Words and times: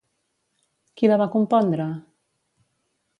Qui 1.01 1.11
la 1.11 1.19
va 1.23 1.27
compondre? 1.37 1.87